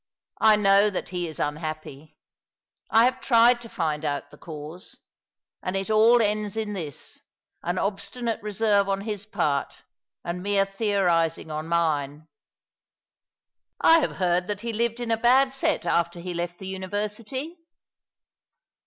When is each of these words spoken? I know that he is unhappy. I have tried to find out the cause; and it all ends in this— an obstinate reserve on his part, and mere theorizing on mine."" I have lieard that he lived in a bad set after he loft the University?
I 0.39 0.55
know 0.55 0.89
that 0.89 1.09
he 1.09 1.27
is 1.27 1.39
unhappy. 1.39 2.17
I 2.89 3.05
have 3.05 3.21
tried 3.21 3.61
to 3.61 3.69
find 3.69 4.03
out 4.03 4.31
the 4.31 4.37
cause; 4.39 4.97
and 5.61 5.77
it 5.77 5.91
all 5.91 6.23
ends 6.23 6.57
in 6.57 6.73
this— 6.73 7.19
an 7.61 7.77
obstinate 7.77 8.41
reserve 8.41 8.89
on 8.89 9.01
his 9.01 9.27
part, 9.27 9.83
and 10.23 10.41
mere 10.41 10.65
theorizing 10.65 11.51
on 11.51 11.67
mine."" 11.67 12.27
I 13.79 13.99
have 13.99 14.13
lieard 14.13 14.47
that 14.47 14.61
he 14.61 14.73
lived 14.73 14.99
in 14.99 15.11
a 15.11 15.17
bad 15.17 15.53
set 15.53 15.85
after 15.85 16.19
he 16.19 16.33
loft 16.33 16.57
the 16.57 16.65
University? 16.67 17.59